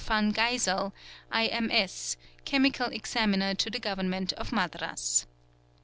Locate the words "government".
3.77-4.33